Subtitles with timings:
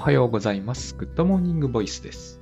[0.00, 0.96] おはようございます。
[0.96, 2.40] グッドモーニングボイスです。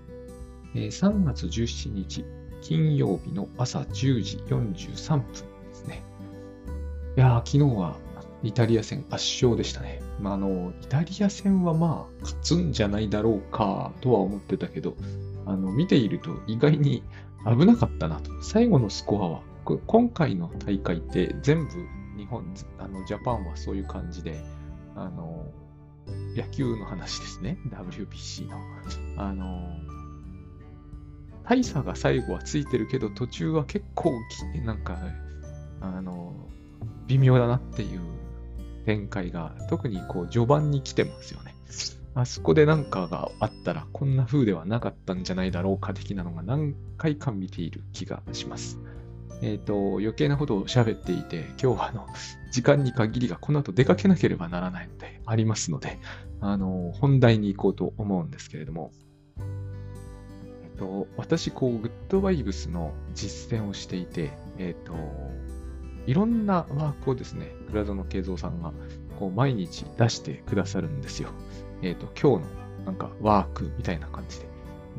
[0.74, 2.24] 3月17日、
[2.60, 6.04] 金曜日の朝10時43分ですね。
[7.16, 7.96] いやー、昨日は
[8.44, 10.00] イタリア戦圧勝でしたね。
[10.20, 14.94] まあ、あの、イタリア戦はまあ、勝つんじゃないだろうかとは思ってたけど、
[15.44, 17.02] あの、見ていると意外に
[17.44, 18.30] 危なかったなと。
[18.40, 19.42] 最後のスコアは、
[19.88, 21.72] 今回の大会って全部
[22.16, 24.40] 日本、あの、ジャパンはそういう感じで、
[24.94, 25.44] あの、
[26.38, 27.58] 野球の話ですね。
[27.68, 28.58] WBC の。
[29.16, 29.76] あの、
[31.44, 34.12] 大差が最後はついてるけど、途中は結構
[34.54, 34.98] き、なんか、
[35.80, 36.34] あの、
[37.06, 38.00] 微妙だなっていう
[38.84, 41.54] 展開が、特にこう、序盤に来てますよね。
[42.14, 48.78] あそこでなんかがあったら、こんな風ではなかったんじゃないだろうか的なのが何回か見ている気がします。
[49.40, 52.06] えっ、と、余計なことを喋っていて、今日はあの、
[52.50, 55.98] 時間に限りがこの後出かけなければならないので、ありますので、
[56.40, 58.92] あの、本題に行こうと思うんですけれども、
[59.38, 64.94] えっと、私、こう、グッドバイブスの実践をしていて、えっと、
[66.06, 68.72] いろんなワークをですね、倉園慶三さんが、
[69.18, 71.30] こう、毎日出してくださるんですよ。
[71.82, 74.46] えっと、今日の、なんか、ワークみたいな感じで。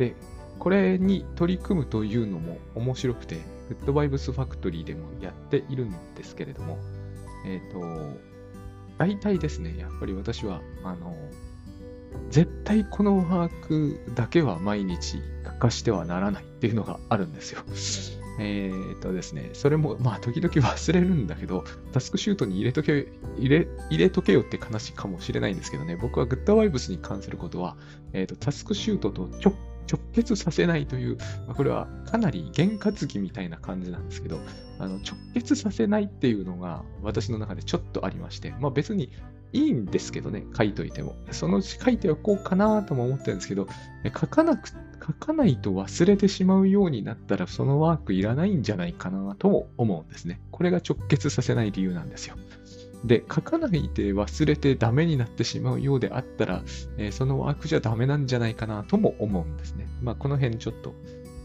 [0.09, 0.15] で、
[0.59, 3.37] これに取り組むというのも面白くて、
[3.69, 6.77] グッドバイブスファクトリーでもやっているんですけれども、
[7.45, 7.79] えっ、と、
[8.99, 11.15] 大体ですね、やっぱり私は、あの、
[12.29, 17.61] 絶対このワークだけは毎日欠かしてはならないっていうのがあるんですよ。
[18.41, 27.77] えっとですね、それも、まあ、時々忘れるんだけど、タスクシュートに入れとけ、入れ、入れとけよって話かもしれないんですけどね、僕はグッドバイブスに関することは、
[28.11, 29.53] えっ、と、タスクシュートと直
[29.91, 34.39] 直結させないという、まあこれはかなり験担ぎみたいな感じなんですけど、
[34.77, 39.11] あの直結させないっていうのが私の中でちょっとありまして、まあ別に
[39.51, 41.15] いいんですけどね、書いといても。
[41.31, 43.67] そのうち書いておこうかなとも思ってるんですけど、
[44.05, 50.39] 書かなく、書かないと忘れてしまうようになったら、そのワークいらないんじゃないかなとも思うんですね。
[50.51, 52.35] これが直結させない理由なんですよ。
[53.03, 56.63] で、書かないで忘れてダメになってしまうようであったら、
[56.97, 59.87] えーそのワークじゃダメなんじゃないかなとも思うんですね。
[60.01, 60.93] まあ、この辺ちょっと、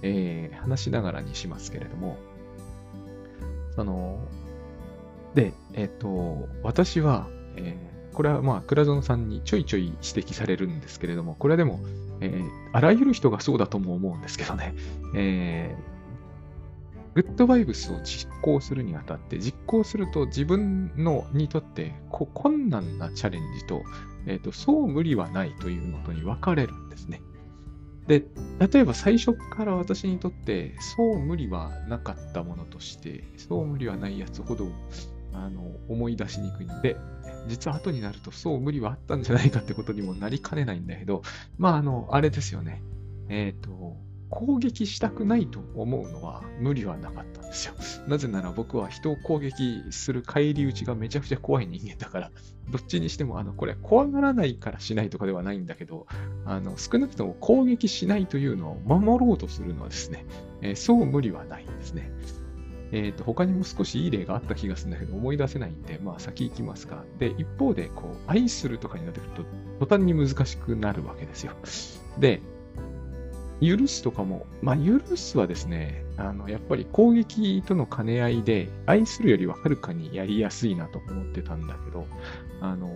[0.03, 2.19] えー話しながらにしますけれども、
[3.77, 4.19] その、
[5.35, 11.81] で、えっ、と、私は、えーこれはまあ、倉園さんにちょいちょい指摘されるんですけれども、これはでも、
[12.21, 14.75] えーあらゆる人がそうだとも思うんですけどね、
[15.15, 15.94] えー
[17.15, 23.83] グッドバイブスを実行するにあたって、実行すると自分のにとってこ困難なチャレンジと、
[24.27, 27.23] えーと、そう無理はないというのとに分かれるんですね。
[28.09, 28.25] で、
[28.59, 34.67] 例えば最初から私にとって、そう無理はなかったものとして、そう無理はないやつほど
[35.33, 36.97] あの思い出しにくいんで、
[37.47, 41.23] 実は後になるとそう無理はあったんじゃないかってことにもなりかねないんだけど、
[41.59, 42.83] まあ、あの、あれですよね。
[43.29, 43.97] えっ、と、
[44.35, 47.75] 攻撃したくないと思うのは無理はなかったんですよ。
[48.09, 52.31] なぜなら僕は人を攻撃する返り討ちがめちゃくちゃ怖い人間だから、
[52.69, 56.09] どっちにしても、あの、これ怖がらないからしないとかではないんだけど、
[56.45, 60.27] あの、少なくとも攻撃しないというのを守ろうとするのはですね、
[60.63, 62.11] えーそう無理はないんですね。
[62.91, 67.05] えっ、と、他にも少しいい例があった気がするんだけど、思い出せないんで、まあ先行きますか。
[67.19, 69.33] で、一方で、こう、愛するとかになってくる
[69.79, 71.53] と、途端に難しくなるわけですよ。
[72.19, 72.41] で、
[73.61, 82.07] 許すとかも、まあ、許すはですね、あの、やっぱり攻撃との兼ね合いで、愛するよりははるかにやりやすいなと思ってたんだけど、
[82.61, 82.89] あの、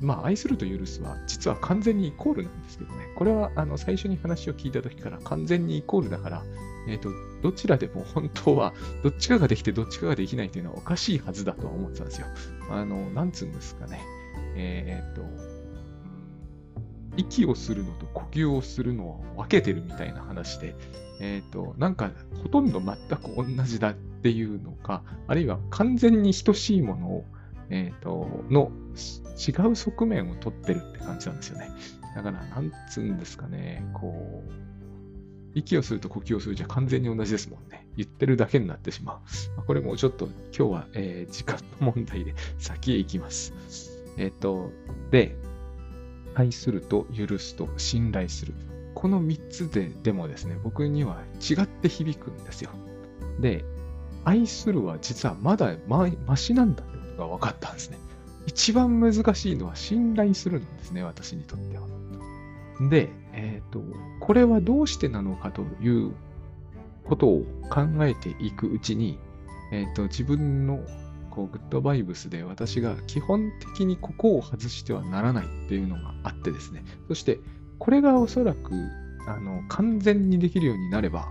[0.00, 6.42] まあ、愛すると許すは、実は完全にイコールなんですけどね、これは、あの、最初に話を聞いた時から完全にイコールだから、
[6.88, 7.10] えっ、と、
[7.42, 8.72] どちらでも本当は、
[9.02, 12.26] どっちかができてどっちかができないというのはおかしいはずだとは思ってたんですよ。
[12.70, 14.00] あの、なんつうんですかね。
[14.54, 15.22] えっ、と、
[17.16, 20.74] 息をするのと呼吸をするのを分けてるみたいな話で、
[21.20, 22.10] えっ、と、なんか
[22.42, 27.24] ほとんど全く同じだっていうのか、あるいは完全に等しいものを、
[27.70, 28.70] えっ、と、の
[29.36, 31.70] 違う側面を取ってるって感じなんですよね。
[32.14, 34.52] だから、なんつうんですかね、こう、
[35.54, 37.86] 息をすると呼吸をするじゃ完全に同じですもんね。
[37.96, 39.22] 言ってるだけになってしま
[39.58, 39.64] う。
[39.66, 40.26] これもちょっと
[40.56, 43.54] 今日は、えー時間の問題で先へ行きます。
[44.18, 44.70] えっ、と、
[45.10, 45.36] で、
[46.36, 48.54] 愛すると許すと信頼する。
[48.94, 52.70] この3つででもですね、僕には違って響くんですよ。
[53.40, 53.64] で、
[54.24, 57.98] 愛するは実はまだまマシなんだってことが分かったんですね。
[58.46, 61.86] 一番難しいのは信頼するんですね、私にとっては。
[62.90, 63.82] で、えっ、と、
[64.20, 66.12] これはどうしてなのかという
[67.04, 69.18] ことを考えていくうちに、
[69.72, 70.80] えっ、と、自分の
[71.36, 76.82] こうグッドバイブスで私が基本的にここを外してはならないっていうのがあってですね。
[77.08, 77.40] そして、
[77.78, 78.72] これがおそらく、
[79.28, 81.30] あの、完全にできるようになれば、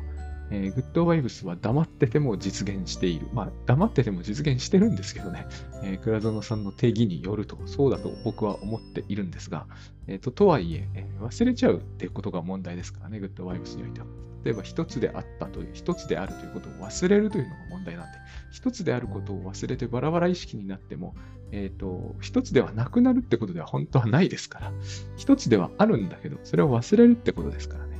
[0.51, 3.27] えー、グッドバイブスは黙ってても実現している。
[3.33, 5.47] まあ、黙ってても実現してるんですけどね、
[5.83, 9.65] えー、倉園さんの定義によると、そうだと僕は思っているんですが、
[10.07, 14.07] えーと、とはいええー、忘れちゃうっていうことが問題ですからね、グッドバイブスにおいては。
[14.43, 18.19] 例えば一つであったという、一つであるということを忘れるというのが問題なんで、
[18.51, 21.15] 一つであることを忘れてバラバラ意識になっても、
[21.51, 24.71] えっ、ー、と、一つではなくなるってことでは本当はないですから、
[25.17, 27.97] 一つではあるんだけど、それを忘れるってことですからね。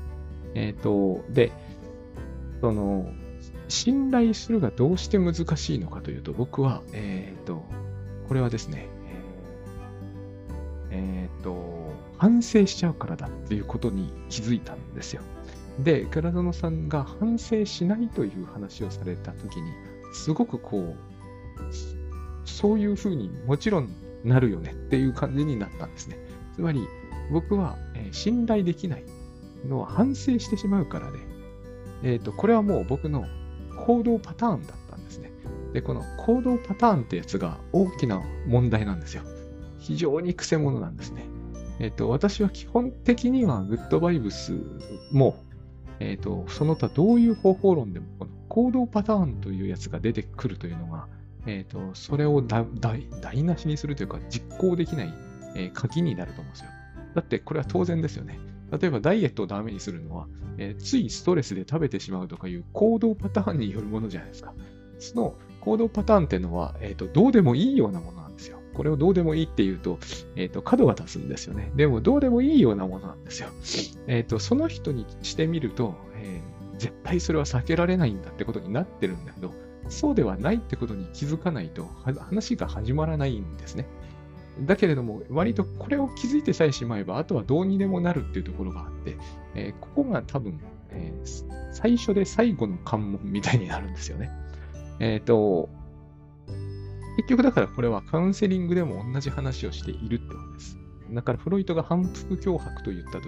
[0.53, 1.51] えっ、ー、と、で、
[2.61, 3.11] その、
[3.67, 7.65] 信頼するがどうして難しいのかというと、僕は、えっ、ー、と、
[8.27, 8.87] これはですね、
[10.91, 15.21] えっ、ー、と、反省しちゃうからだっていうことに気づいたんですよ。
[15.79, 19.71] で、倉園さんが反省しないという話をされたときに、
[20.13, 20.95] すごくこう、
[22.45, 23.89] そういうふうにもちろん
[24.23, 26.17] なるよねっていう感じになったんですね。
[26.55, 26.87] つまり、
[27.31, 29.03] 僕は、えー、信頼できない
[29.67, 31.19] のは反省してしまうからで、
[32.05, 33.25] え、ー、と、これはもう僕の
[33.85, 35.31] 行動パターンだったんですね。
[35.73, 39.23] で、この行動パターンってやつが大きな問題なんですよ。
[39.79, 41.25] 非常に癖者なんですね。
[41.79, 44.53] えっ、ー、と、私は基本的にはグッドバイブス
[45.11, 45.43] も、
[45.99, 51.07] えっ、ー、と、その他どういう方法論でも、この行動パターンというやつが出てくるというのが、
[51.47, 52.67] えっ、ー、と、それを台
[53.43, 55.13] 無しにするというか、実行できない、
[55.55, 56.69] え、鍵になると思うんですよ。
[57.15, 58.37] だって、これは当然ですよね。
[58.71, 60.27] 例えばダイエットをダメにするのは、
[60.57, 64.53] えー、ついストレスで食べてしまうとかいう行動パターンによるものじゃないですか。
[64.99, 68.59] その行動パターンっていうのは、え、ー、と、どうでもいいようなものなんですよ。
[68.75, 69.97] これをどうでもいいっていうと、
[70.35, 71.71] えっ、ー、と、角が立つんですよね。
[71.75, 73.49] でも、どうでもいいようなものなんですよ。
[74.07, 76.41] えっ、と、その人にしてみると、え
[76.77, 79.53] 絶対それは避けられないんだってことになってるんだけど、
[79.89, 83.87] そうではないってことに気づかないと、話が始まらないんですね。
[84.61, 89.17] だけれども、割とこれを気づいてさえしまえば、あとはどうにでもなるっていうところがあって、
[89.53, 90.59] えー、ここが多分、
[90.91, 94.31] えー、最初で最後の関門みたいになるんですよね。
[94.99, 95.69] えっ、ー、と、
[97.17, 100.77] 結局だからこれはカウンセリングでも同じ話をしているってことです。
[101.11, 103.25] だからフロイトが反復脅迫と言ったとき、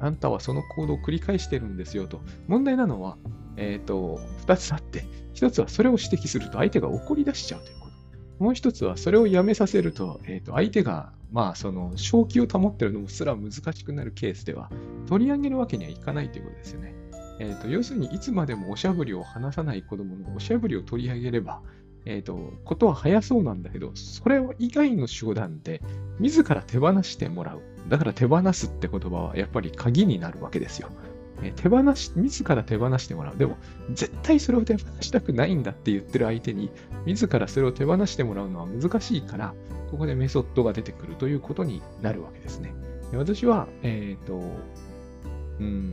[0.00, 2.20] あんたはその行動を繰り返してるんですよと。
[2.46, 3.16] 問題なのは、
[3.56, 7.77] えっ、ー、と、二つあって、一つはそれを指摘すると相手が怒り出しちゃうという。
[8.38, 14.70] もう一つはそれをやめさせると、え、ー、と、相手が、まあ、その、正気を保ってるのもすら難しくなるケースでは、
[15.08, 16.94] 取り上げるわけにはいかないということですよね。
[17.40, 21.62] えっ、ー、と、要するに、いつまでもおしゃぶりを話さない子供のおしゃぶりを取り上げれば、
[22.04, 25.82] えっ、ー、と、ことは早そうなんだけど、それ以外の手段で、
[26.20, 27.62] 自ら手放してもらう。
[27.88, 30.90] だから手放すって言葉はやっぱり鍵になるわけですよ。
[31.42, 33.36] え手放し、自ら手放してもらう。
[33.36, 33.56] でも、
[33.92, 36.70] 絶対それを手放したくないんだって言ってる相手に、
[37.06, 39.54] 自らそれを手放してもらうのは難しいから、
[39.90, 42.74] ここでメソッドが出てくるということになるわけですね。
[43.12, 44.40] 私は、えっ、ー、と、
[45.60, 45.92] うん、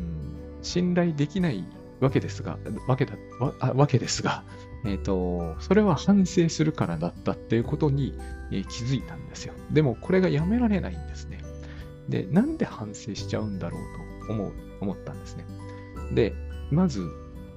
[0.62, 1.64] 信頼できない
[2.00, 2.58] わけですが、
[2.88, 4.44] わけだ、わわけですが、
[4.86, 8.18] えっ、ー、と、それは反省するからだったっていうことに、
[8.52, 9.54] えー、気づいたんですよ。
[9.72, 11.40] でも、これがやめられないんですね。
[12.10, 15.46] で、なんで反省しちゃうんだろうと思う、思ったんですね。
[16.14, 16.34] で、
[16.72, 17.02] まず、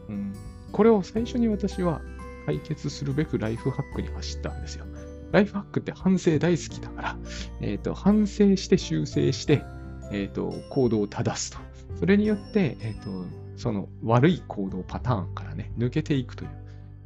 [0.08, 0.34] うん、
[0.72, 2.00] これを最初に私は
[2.46, 4.86] 解決するべくライフハックに走ったんですよ。
[5.32, 7.16] ライフハックって反省大好きだから、
[7.60, 9.62] え、ー、と、反省して修正して、
[10.10, 11.58] え、ー、と、行動を正すと。
[11.98, 16.50] それによって、えっ、ー、と、その悪い行動パターンからね、抜けていくという。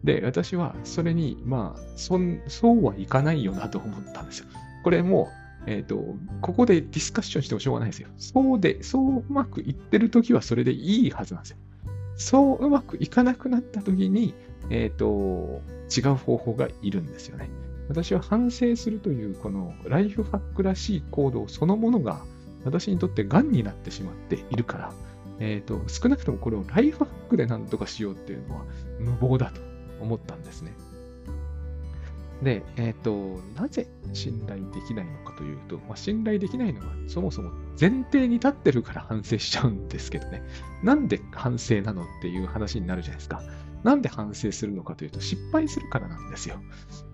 [0.04, 4.47] で、私はそれに、まあ、そそうはいかないよなと思ったんですよ。
[4.85, 5.28] これも
[5.66, 8.09] え、ー、と、ここでディスカッションしてもしょうがないですよ。
[8.16, 11.57] そうで、そううまくいってるときはそれでいいはずなんですよ。
[12.16, 14.35] そううまくいかなくなったときに、
[14.71, 15.62] え、ー、と、
[15.95, 17.50] 違う方法がいるんですよね。
[17.88, 22.23] 私は反省するという、このライフハックらしい行動そのものが、
[22.64, 24.92] 私にとって癌になってしまっているから、
[25.40, 28.64] え、ー、と、少なくともこれをライフハックで何とかしようっていうのは
[29.00, 29.61] 無謀だと
[30.00, 30.73] 思ったんですね。
[32.42, 40.42] で、えっ、ー、と、なぜ信頼できないのかというと、まあ、信頼できないのはそもそも前提に立ってるから反省しちゃうんですけどね。
[40.82, 43.42] なんで反省なのっていう話になるじゃないですか。
[43.84, 46.56] なんで反省するのかというと、失敗するからなんですよ。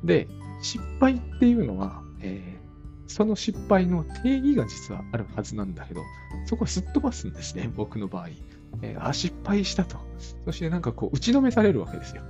[0.02, 0.28] で、
[0.62, 6.02] 失敗っていうのは、えー、その失敗の定義が実はあるはずなんだけど、
[6.46, 8.28] そこはすっ飛ばすんですね、僕の場合。
[8.82, 9.98] えー、あ、失敗したと。
[10.44, 12.22] そしてなんかこう、打ちのめされるわけですよ。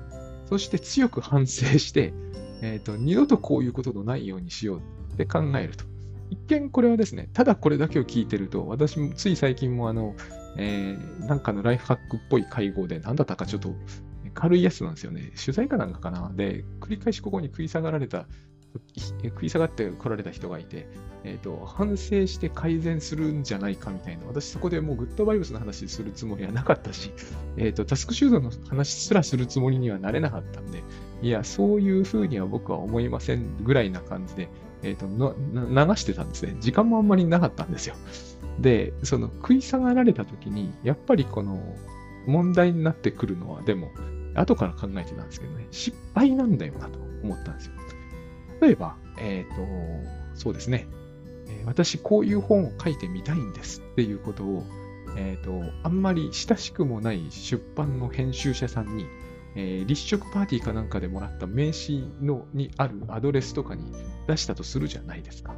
[0.47, 2.15] そして強く反省して、
[2.63, 4.81] えっ、ー、と、二度とこういうことのないようにしよう
[5.15, 5.85] って考えると。
[6.31, 10.15] 一見これはですね、ただこれだけを聞いてると、私もつい最近もあの、
[10.57, 13.75] えー、なんかのライフハックっぽい会合で、なんだったかちょっと
[14.35, 15.33] 軽いやつなんですよね。
[15.43, 16.31] 取材かなんかかな。
[16.35, 18.27] で、繰り返しここに食い下がられた、
[19.25, 20.89] 食い下がって来られた人がいて、
[21.25, 27.13] えっ、と、反省して改善するんじゃないかみたいな、私そこでもうグッドバイブスの話するつもりはなかったし、
[27.57, 30.83] えっ、と、タスクシュードの話すらするつもりにはなれなかったんで、
[31.23, 34.49] いや、そういうふうには僕は思いませんぐらいな感じで、
[34.83, 35.15] えっ、と流
[35.97, 36.57] してたんですね。
[36.61, 37.95] 時間もあんまりなかったんですよ。
[38.61, 41.61] で、その食い下がられた時に、やっぱりこの
[42.27, 43.91] 問題になってくるのは、でも、
[44.35, 47.73] 後から考えてたんですけどね、失敗なんだよなと思ったんですよ。
[48.61, 49.63] 例えば、えっ、と、
[50.35, 50.87] そうですね、
[51.69, 54.65] 私こういう本を書いてみたいんですっていうことを、
[55.17, 59.07] えっ、と、あんまり親しくもない出版の編集者さんに、
[59.55, 63.93] えー、立食パーティーかなんかでもらった名刺のにあるアドレスとかに
[64.27, 65.55] 出したとするじゃないですか。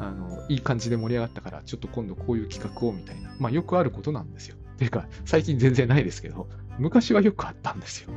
[0.00, 3.34] あの、いい感じで盛り上がったから、ちょっと今度こういう企画をみたいな。
[3.38, 4.56] まあよくあることなんですよ。
[4.78, 8.12] ていうか、最近全然ないですけど、昔はよくあったんですよ。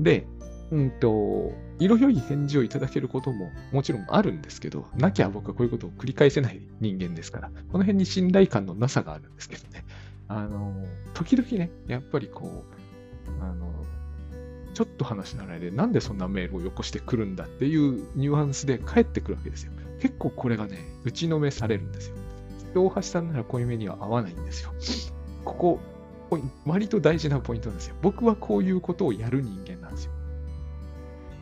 [0.00, 0.26] で、
[0.70, 9.84] うんと、色良い返事をいただけることももちろんあるんですけど、なきゃ僕はこういうことを繰り返せない人間ですから、この辺に信頼感のなさがあるんですけどね。
[10.28, 10.74] あの、
[11.14, 13.72] 時々ね、やっぱりこう、あの、
[14.74, 19.72] ちょっと話のないで、なんでそんなメールをよこしてくるんだっていうニュアンスで返ってくるわけですよ。
[20.00, 22.16] 結構これがね、打ちのめされるんですよ。
[22.74, 24.72] 大橋さんならこういう目には合わないんですよ。
[25.44, 25.80] こ
[26.30, 27.96] こ、割と大事なポイントなんですよ。
[28.02, 30.12] 僕はこういうことをやる人間なんですよ。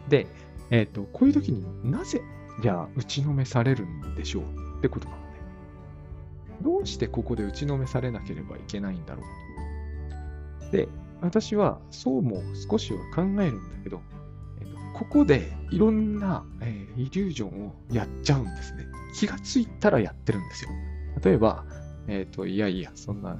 [0.08, 0.26] で、
[0.70, 2.22] えっ、ー、と、こういう時になぜ、
[2.62, 4.42] じゃあ、打ちのめされるんでしょう？
[4.78, 5.26] ってことなのね。
[6.62, 9.22] どうしてここで打ちのめされなければいけないんだろ
[10.68, 10.72] う？
[10.72, 10.88] で、
[11.20, 14.00] 私はそうも少しは考えるんだけど、
[14.60, 18.84] えーと、ここでいろんな、えー、イリュージョンをやっちゃうんですね。
[19.14, 20.70] 気がついたらやってるんですよ。
[21.22, 21.64] 例えば、
[22.08, 23.36] えっ、ー、と、いやいや、そんな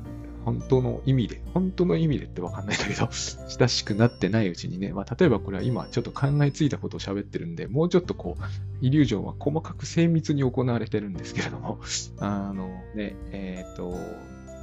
[0.46, 3.08] 本当の意味で、本当の意味でってわかんないんだけど、
[3.58, 8.44] 親しくなってないうちにね、まあ、例えばこれは今ちょっと考えついたことを喋ってるんで、もうちょっとこう、
[8.80, 11.80] イリュージョンは細かく精密に行われてるんですけれども、
[12.18, 13.99] あのね、えっ、ー、と、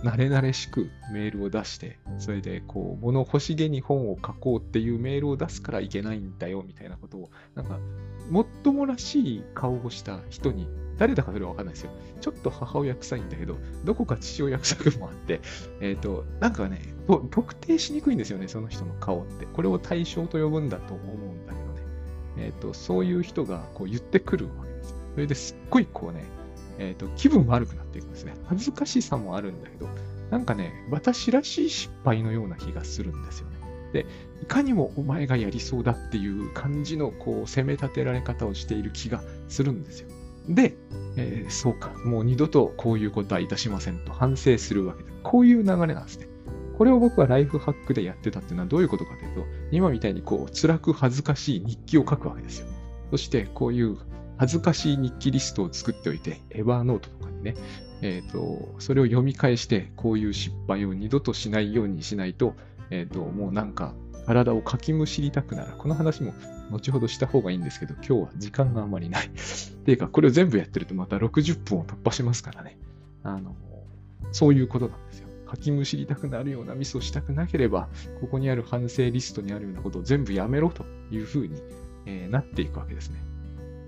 [0.04, 7.80] 慣れ慣れしくメールを出して、それでこう、物欲しげに本を書こうっていうメールを出すからいけないんだよみたいなことを、なんか、
[8.30, 11.92] もっともらしい顔をした人に誰だかそれはわかんないですよ。
[12.22, 15.42] ちょっと母親臭いんだけど、どこか父親臭くもあって、
[15.82, 16.82] えっ、ー、と、なんかね、
[17.32, 19.46] 特定しにくいんですよね、その人の顔って。
[19.46, 21.82] これを対象と呼ぶんだと思うんだけどね。
[22.38, 24.98] えっ、ー、と、そういう人がこう言ってくるわけですよ。
[25.16, 26.24] それですっごいこうね、
[26.80, 28.34] えっ、ー、と、気分悪くなっていくんですね。
[28.46, 29.88] 恥ずかしさもあるんだけど、
[30.32, 33.58] なんかね、私らしい失敗のような気がするんですよね。
[33.94, 34.08] で、
[34.42, 40.10] いかにもお前がやりそうだっていう感じのこう攻め立てられ方をしている気がするんですよ。
[40.48, 40.76] で、
[41.16, 46.28] えー、そうか、もう二度とこういうことはいたしませんと反省するわけで、こういう流れなんですね。
[46.78, 52.68] これを僕はライフハックでやってたっていうのはどういうことかというと、今みたいにこう、辛く恥ずかしい日記を書くわけですよ。
[53.12, 53.98] そして、こういう
[54.38, 57.56] 恥ずかしい日記リストを作っておいて、エヴァーノートとかにね、
[58.02, 62.56] えっ、ー、と、それを読み返して、こういう失敗を二度としないようにしないと、
[62.90, 63.94] えっ、ー、と、もうなんか、
[64.26, 65.74] 体をかきむしりたくなる。
[65.78, 66.34] この話も
[66.74, 69.28] 後ほどした方がいいんですけど、今日は時間があまりない。
[69.28, 69.30] っ
[69.86, 72.78] ていうか、これを全部やってるとまた60分を突破しますからね。
[73.24, 73.56] あの、
[74.32, 75.28] そういうことなんですよ。
[75.46, 77.88] かきむしりたくなるようなミスをしたくなければ、
[78.20, 81.62] ここにある反省リストにあるようなことを全部やめろというふうに、
[82.06, 83.20] えー、なっていくわけですね。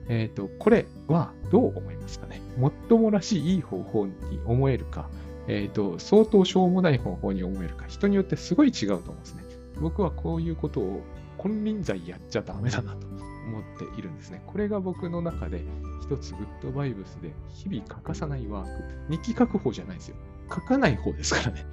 [0.08, 2.42] えっ、ー、と、これはどう思いますかね。
[2.58, 4.13] もっともらしいいい方法に
[4.46, 5.10] 思えるか、
[5.48, 9.44] えっ、ー、と、相当しょうもない方法に思えるか、人によってすごい違うと思うんですね。
[9.82, 11.01] 僕はこういうことを
[11.46, 14.42] 金輪際やっちゃダメだなと思っているんですね。
[14.48, 15.64] これが僕の中で
[16.02, 18.84] 一つグッドバイブスで日々欠かさないワーク。
[19.12, 20.16] 日記書く方じゃないですよ。
[20.50, 21.64] 書かない方ですからね。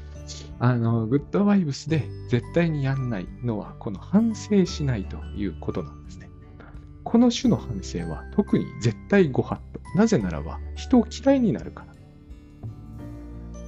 [0.59, 6.29] あの、グッドバイブスで絶対にやんないのは、この反省しないということなんですね。
[7.02, 9.81] この種の反省は特に絶対ご法度。
[9.97, 11.91] なぜならば、人を嫌いになるから。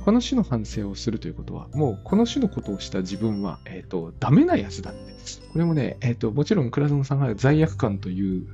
[0.04, 5.14] この種の反省をするということは、もうこの種のことをした自分は、えっ、ー、と、ダメなやつだって。
[5.50, 8.46] これもね、えっ、ー、と、もちろん倉園さんが罪悪感という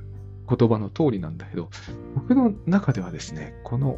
[0.47, 1.69] 言葉の通りなんだけど、
[2.15, 3.97] 僕の中ではですね、この、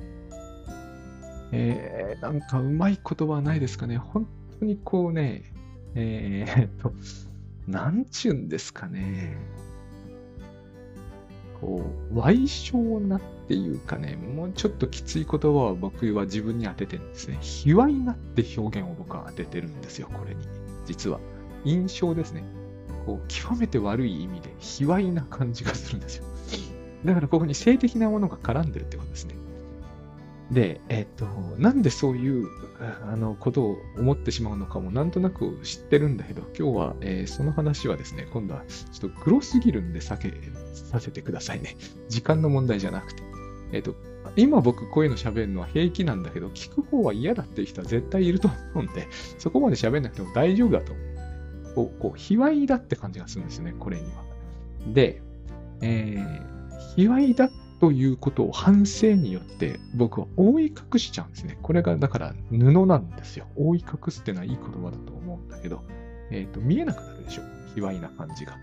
[1.52, 3.98] えー、なんかうまい言葉はないですかね。
[3.98, 4.28] 本
[4.60, 5.44] 当にこうね、
[5.94, 6.92] えー、っと、
[7.68, 9.38] なんちゅうんですかね。
[11.64, 17.38] こう、歪償なっていうかね、もうちょっときつい言葉を僕は自分に当ててんですね。
[17.40, 20.42] 卑猥なって表現を僕は当ててるんですよ、これに。
[20.86, 21.20] 実は。
[21.64, 22.44] 印象ですね。
[23.06, 26.26] こう、極めて悪い意味で卑猥な感じがするんですよ。
[27.06, 29.36] だからここに性的なものが絡んでるってことですね。
[30.52, 31.26] で、えっ、と、
[31.58, 32.48] なんでそういう
[33.10, 40.34] あのことを思ってしまうのかもなんとなく知ってるんだけど、今日は、えー、その話はですね、今度はちょっとグロすぎるんで避け
[40.74, 41.78] させてくださいね。
[42.10, 43.24] 時間の問題じゃなくて。
[43.72, 43.96] えっ、と、
[44.36, 49.08] 今僕こういうの喋るのは平気なんだけど、聞く方は嫌だっていう人は絶対いると思うんで、
[49.40, 51.76] そこまで喋んなくても大丈夫だと思う。
[51.76, 54.24] こう、こう、卑猥だって感じがするんですよね、これには。
[54.94, 55.22] で、
[55.82, 61.60] えー、卑猥だってということを反省によって僕は覆い隠しちゃうんですね。
[61.62, 63.46] これがだから布なんですよ。
[63.58, 65.84] 覆い隠すっていうのはいい言葉だと思うんだけど、
[66.32, 67.42] えっ、ー、と、見えなくなるでしょ。
[67.76, 68.54] 卑猥な感じが。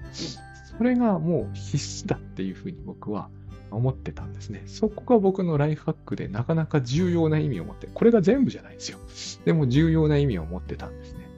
[0.79, 3.29] それがもう必須だっていうふうに僕は
[3.71, 4.63] 思ってたんですね。
[4.65, 8.97] そこが僕のライフハックでなかなか重要な意味を持って、これが全部じゃないですよ。
[9.45, 11.29] でも重要な意味を持ってたんですね。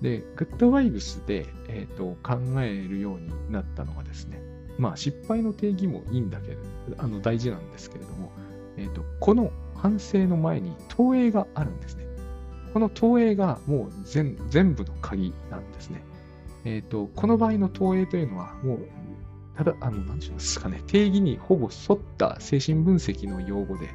[0.00, 4.40] で、グッドワイブスで、えーと、考えるようになったのがですね、
[4.78, 6.58] まあ失敗の定義もいいんだけど、
[6.98, 8.32] あの大事なんですけれども、
[8.76, 12.04] えーと、この反省の前に投影があるんですね。
[12.72, 14.36] この投影がもう全
[14.74, 16.02] 部の鍵なんですね。
[16.64, 18.88] え、ー、と、この場合の投影というのは、もう、
[19.56, 23.88] ただ、あの、何て言うんですかね、定義にほぼ沿った精神分析の用語で、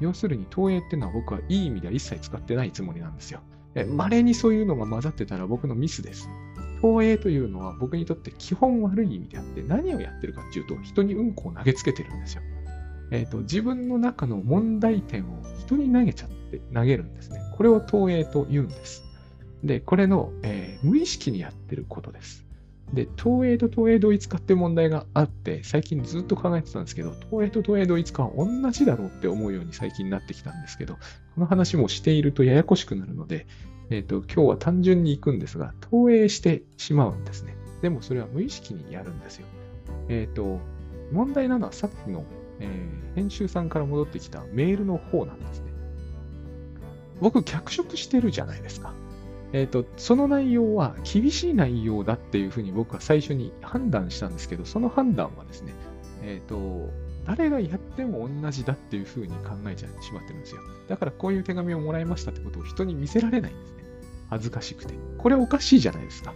[0.00, 3.40] 要するに投影っていうのは僕はいい意味では一切使ってないつもりなんですよ。
[3.88, 6.28] 稀にそういうのが混ざってたら僕のミスです。
[6.80, 12.42] 投影というのは僕にとって基本悪い意味であって何をやってるかっていうと人にうんこを投げつけてるんですよ。
[13.10, 17.40] えっ、ー、と、自分の中の問題点を人に投げちゃって投げるんですね。
[17.56, 19.04] これを投影と言うんです。
[19.62, 22.44] で、これの、えー、無意識にやってることです。
[22.92, 31.00] で、投影と投影同一化って問題があって、最近ずっと考えてたんですけど、投影と投影同一化は同じだろうって思うように最近なってきたんですけど、こ
[31.40, 33.46] の話もしているとややこしくなるので、
[33.90, 37.56] えっ、ー、と、今日は単純に行くんですが、投影してしまうんですね。
[37.82, 39.46] でもそれは無意識にやるんですよ。
[40.08, 40.60] えっ、ー、と、
[41.12, 42.24] 問題なのはさっきの、
[42.60, 45.72] えー、編集さんから戻ってきたメールの方なんですね。
[47.20, 48.94] 僕、脚色してるじゃないですか。
[49.52, 55.74] えっ、ー、と、その内容は厳しい内容だっていうふうに僕は最初に判断したんですけど、その判断はですね、
[56.22, 56.90] えっ、と、
[57.26, 60.60] 誰がやっても同じだっていうふうに考えちゃってしまってるんですよ。
[60.88, 63.83] だからこういう手紙をもらいましたってことを人に見せられないんですね。
[64.30, 64.94] 恥ずかしくて。
[65.18, 66.34] これおかしいじゃないですか。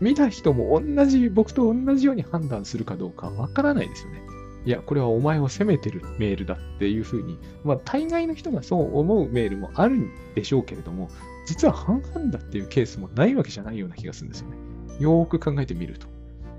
[0.00, 4.22] 見た人も同じ、僕と同じように判断するかどうかわからないですよね。
[4.64, 11.10] いや、これはお前を責めてるメールだっていうふうに、まあ、大概の人がそう思うメールもあるんでしょうけれども、
[11.46, 14.56] 実は半々だっていうケースもないわけじゃないような気がするんですよね。
[14.98, 16.06] よーく考えてみると。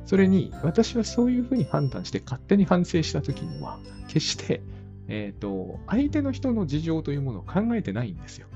[0.06, 4.62] それに、私はそういうふうに判断して勝手に反省したときには、決して、
[5.08, 8.48] えっ、ー、と、相手の人の事情というものを考えてないんですよ。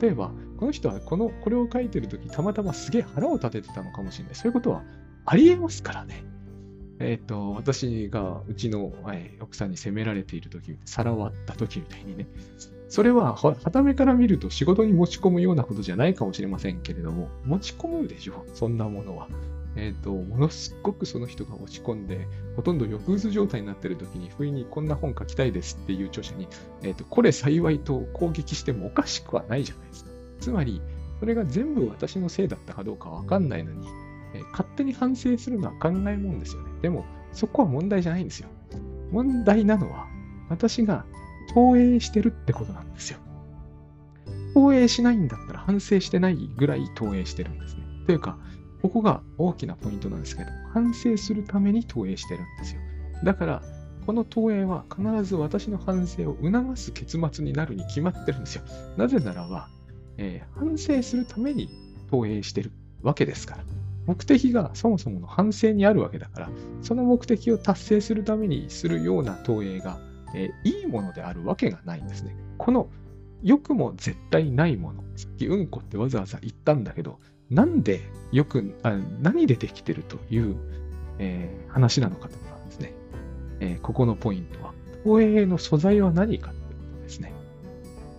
[0.00, 4.34] 例えば、この人はこの、これを書いてるとき、たまたますげえ腹を立ててたのかもしれない。
[4.34, 4.82] そういうことは
[5.26, 6.24] ありえますからね。
[7.00, 12.26] えっ、ー、と、私がうちの、え奥さんに責められているとき、皿を割ったときみたいにね、
[12.88, 19.28] それは、はためから見ると仕事に持ち込むようなことじゃないかもしれませんけれども、持ち込むでしょ、そんなものは。
[19.76, 26.48] えっ、ー、と、ものすごくその人が落ち込んで、ほとんど抑うつ状態になっている時に、不意にこんな本書きたいですっていう著者に、
[26.82, 30.10] えっ、ー、と、これ幸いと攻撃してもおかしくはないじゃないですか。
[30.40, 30.80] つまり、
[31.20, 33.86] それが全部私のせいだったかどうかわかんないのに、
[34.34, 36.70] えー、勝手に反省するのは考えもんですよね。
[36.82, 38.48] でも、そこは問題じゃないんですよ。
[39.10, 40.06] 問題なのは、
[40.48, 41.04] 私が
[41.52, 43.18] 投影してるってことなんですよ。
[44.54, 47.82] 投影しないんだったら反省してないぐらい投影してるんですね。
[48.06, 48.38] というか、
[48.84, 52.82] ここが大きなポイントなんですけど、反省するために投影してるんですよ。
[53.24, 53.62] だから、
[54.04, 58.62] この投影は必ず私の反省を促す結末になるに決まってるんですよ。
[58.98, 59.70] なぜならば、
[60.18, 61.70] えー、反省するために
[62.10, 63.64] 投影してるわけですから。
[64.04, 66.50] 目的がそもそもの反省にあるわけだから、
[66.82, 69.98] その目的を達成するためにするような投影が、
[70.34, 72.36] えー、いいものであるわけがないんですね。
[72.58, 72.90] この
[73.42, 75.02] 良くも絶対ないもの。
[75.16, 77.18] さっきうんこってわざわざ言ったんだけど、
[77.50, 78.00] なんで
[78.32, 80.56] よく、あ何でできてるという、
[81.18, 82.92] えー、話なのかというのはですね、
[83.60, 84.72] えー、ここのポイントは、
[85.04, 87.32] 投影の素材は何かということですね。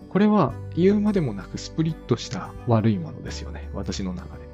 [0.08, 3.68] これは言うまでもなくスプリットした悪いものですよね。
[3.74, 4.46] 私の中で。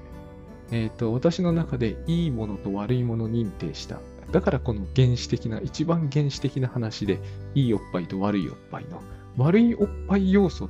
[0.72, 4.00] えっ、ー、と、私の中でいいものと悪いもの認定した。
[4.32, 7.20] だからこの原始的な、一番原始的な話で、
[7.54, 9.00] いいおっぱいと悪いおっぱいの
[9.36, 10.68] 悪いおっぱい要素を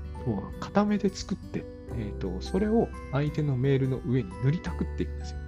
[0.60, 1.64] 固めて作って、
[1.96, 5.38] えーと、それを相手のメールの上に塗りたくっていくんですよ。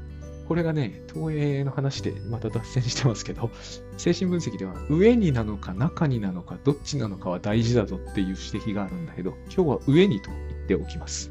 [0.46, 3.50] これがね、投影の話でまた脱線してますけど、
[3.96, 11.30] 精神分析では上になのか中になのかどっちなのかは大事だぞっていう指摘があるんだけど、今日は上にと言っておきます。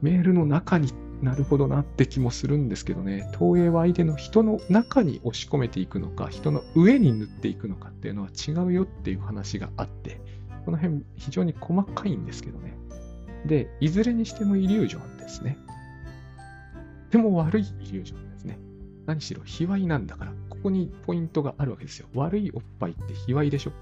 [0.00, 10.20] メールの中になるほどなって気もするんですけどね、投影は相手の人の中に押し込めていくのか、人の上に塗っていくのかっていうのは違うよっていう話があって、
[10.64, 12.76] この辺非常に細かいんですけどね。
[13.46, 15.58] で、いずれにしてもイリュージョンですね。
[17.10, 18.58] でも悪いイリュージョンですね。
[19.06, 22.08] 何しろ、卑猥なんだから、ここにポイントがあるわけですよ。
[22.14, 23.72] 悪いおっぱいって卑猥でしょ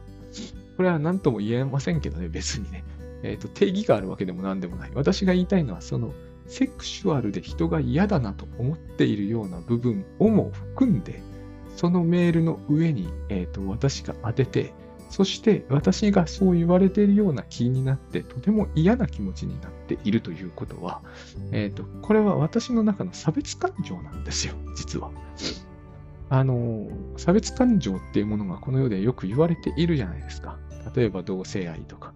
[0.76, 2.84] これは何とも言えませんけどね、別にね。
[3.22, 4.90] えっ、ー、と、定義があるわけでも何でもない。
[4.94, 6.12] 私が言いたいのは、その、
[6.46, 11.22] セクシュアルで人が嫌だなと思っているような部分をも含んで、
[11.76, 14.72] そのメールの上に、えーと、私が当てて、
[15.14, 21.02] そして私がそう言われているような気になって、とても嫌な気持ちになっているということは、
[21.52, 25.12] え、ー、と、これは私の中の差別感情なんですよ、実は。
[26.30, 30.58] あの、差別感情っていうものがこの世でよく言われているじゃないですか。
[30.96, 32.12] 例えば同性愛とか、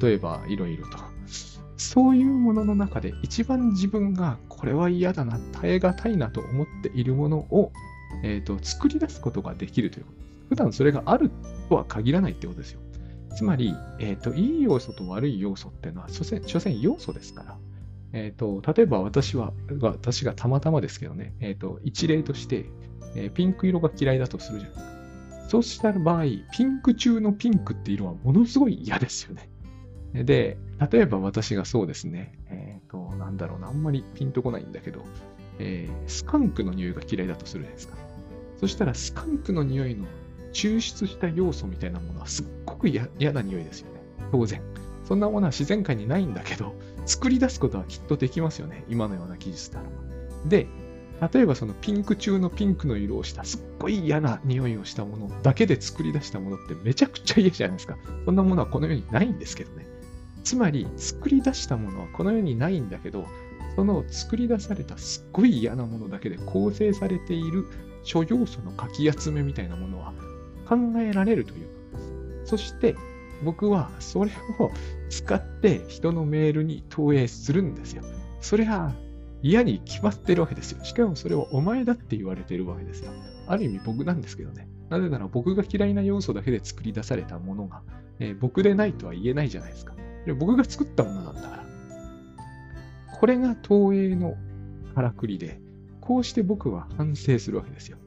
[0.00, 0.96] 例えばいろいろと。
[1.76, 7.72] そういうものの中で一番自分がこれは嫌だな、耐え難いなと思っているものを、
[8.24, 10.18] えーと、作り出すことができるということ。
[10.48, 11.30] 普段それがある
[11.68, 12.80] とは限らないってことですよ。
[13.34, 17.58] つまり、えーと、いい要素と悪い要素っていうのは、所詮所詮要素ですから。
[18.12, 22.66] えーと、例えば私は、私がたまたまですけどね、えー、と一例として、
[23.14, 24.98] えー、ピンク色が嫌いだとするじゃないですか。
[25.48, 29.48] そうした場合、ピンク中のピンクって色はものすごい嫌ですよね。
[30.14, 30.58] で、
[30.90, 35.04] 例えば私がそうですね、えっ、ー、と、なんだろうな、あんまりピンとこないんだけど、
[35.58, 37.96] えー、スカンクの匂いが嫌いだとするじゃないですか。
[38.58, 40.06] そしたら、スカンクの匂いの
[40.52, 44.00] 抽出した要素みたいなものはすっごく嫌な匂いですよね。
[44.32, 44.62] 当然。
[45.04, 46.74] そんなものは自然界にないんだけど、
[47.06, 48.84] 作り出すことはきっとできますよね。
[48.88, 49.88] 今のような技術なら。
[50.46, 50.66] で、
[51.32, 57.96] 例えばそのピンク中のピンクの色をしたすっごい嫌な匂いをしたものだけで作り出したものってめちゃくちゃ嫌じゃないですか。
[58.24, 59.86] そんなものはこの世にないんですけどね。
[60.44, 63.26] つまり、作り出したものはこの世にないんだけど、
[63.76, 67.66] その作り出されたすっごい嫌なものだけで構成されている
[68.02, 70.12] 諸要素のかき集めみたいなものは
[70.68, 72.50] 考えられるということです。
[72.50, 72.96] そして、
[73.44, 74.70] 僕はそれを
[75.10, 78.02] 使って人のメールに投影するんですよ。
[78.40, 78.92] それは
[79.42, 80.84] 嫌に決まってるわけですよ。
[80.84, 83.12] しかもそれはお前だって言われてるわけですよ。
[83.46, 84.68] ある意味僕なんですけどね。
[84.90, 87.82] なぜなら僕が嫌いな要素だけで作り出されたものが、
[88.18, 89.94] えー、僕でないとは言えないじゃないですか。
[90.38, 91.64] 僕が作ったものなんだから。
[93.18, 94.36] これが投影の
[94.94, 95.60] からくりで、
[96.00, 97.98] こうして僕は反省するわけですよ。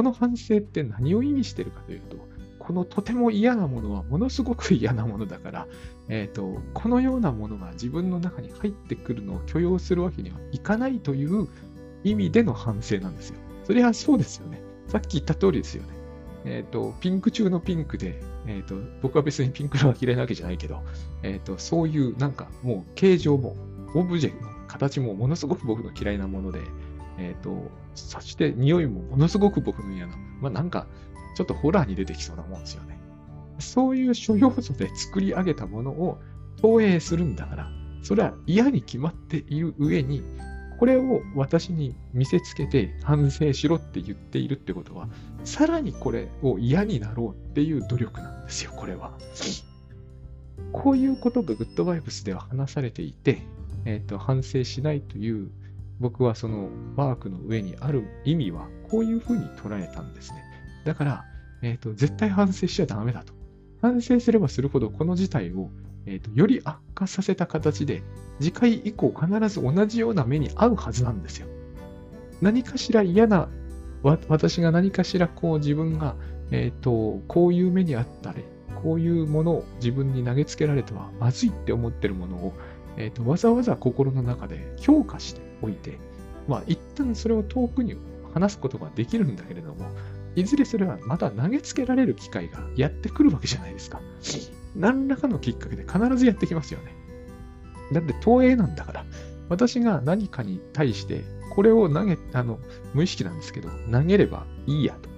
[0.00, 2.16] この反省って何を意味してるかというと、
[2.58, 5.66] このとても嫌なものはものすごく嫌なものだから、
[6.08, 11.48] えーと、このようなものが自分の中に入ってくるのを許容するわけにはいかないという
[12.02, 13.36] 意味での反省なんですよ。
[13.64, 14.62] それはそうですよね。
[14.88, 15.88] さっき言った通りですよね。
[16.46, 20.80] えっ、ー、と、ピンク中のピンクで、えっ、ー、と、僕は別にピンク色が嫌いなわけじゃないけど、
[21.22, 23.54] えっ、ー、と、そういうなんかもう形状も、
[23.94, 26.60] オブジェの形もものすごく僕の嫌いなもので、
[27.18, 27.70] えっ、と、
[28.08, 30.86] そして匂いもものすごく僕の嫌な、まあなんか、
[31.36, 32.98] ちょっとホラーに出てきそうなもんですよね。
[33.58, 36.18] そういう諸要素で作り上げたものを
[36.60, 37.70] 投影するんだから、
[38.02, 40.22] それは嫌に決まっている上に、
[40.78, 45.08] これを私に見せつけて反省しろって言っているってことは、
[45.44, 49.12] さらにこれを嫌になろうっていう努力なんですよ、これは。
[50.72, 53.42] こういうことがグッドバイブスでは話されていて、
[53.84, 55.50] えっ、ー、と、反省しないという、
[56.00, 60.42] 僕はそのワークの上にある意味は、こういうふうに捉えたんですね。
[60.84, 61.24] だから、
[61.62, 63.34] え、ー、と、絶対反省しちゃダメだと。
[63.82, 65.70] 反省すればするほど、この事態を、
[66.06, 68.02] えーと、より悪化させた形で、
[68.40, 71.46] 次回以降必ず同じような目に遭うはずなんですよ。
[72.40, 73.48] 何かしら嫌な、
[74.02, 76.16] 私が何かしらこう自分が、
[76.50, 78.44] え、ー、と、こういう目にあったり、
[78.82, 82.54] こういうものを自分に投げつけられてはまずいって思ってるものを、
[82.96, 85.98] え、ー、と、わざわざ心の中で評価しておいて、
[86.48, 87.96] まあ、一旦それを遠くに
[88.34, 89.86] 話すことができるんだけれども、
[90.36, 94.00] いずれそれはまた投げつけられる機会がやってくるわけじゃないですか。
[94.76, 96.94] 何らかのきっかけで必ずやってきますよね。
[97.92, 99.04] だって投影なんだから、
[99.48, 102.60] 私が何かに対して、これを投げ、あの、
[102.94, 105.10] 無意識なんですけど、投げればいいやと。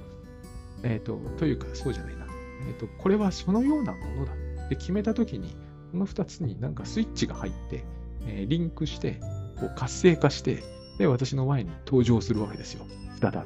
[0.82, 2.26] えっ、ー、と、というか、そうじゃないな。
[2.66, 5.54] えっ、ー、と、これはそのようなものだって決めたときに、
[5.92, 7.84] この2つになんかスイッチが入って、
[8.26, 9.20] えー、リンクして、
[9.62, 10.62] こう活性化して、
[10.98, 12.84] で、私の前に登場するわけですよ。
[13.20, 13.38] 再び。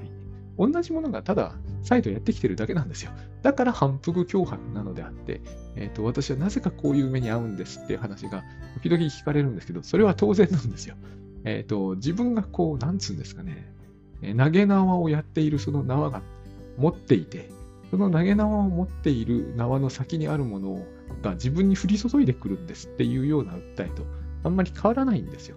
[0.58, 1.52] 同じものがただ
[1.82, 3.12] 再度やってきてるだけなんですよ。
[3.42, 5.42] だから反復脅迫なのであって、
[5.76, 8.42] えっ、ー、と、私はなぜかこういう目に遭うんですっていう話が
[8.82, 10.96] 時々聞かれるんですけど、それは当然なんですよ。
[11.44, 13.70] えっ、ー、と、自分がこう、なんつうんですかね、
[14.22, 16.22] え投げ縄をやっているその縄が
[16.78, 17.50] 持っていて、
[17.90, 20.82] その投げ縄を持っている縄の先にあるもの
[21.22, 24.02] が自分に降り注いでくるんですっていうような訴えと
[24.42, 25.56] あんまり変わらないんですよ。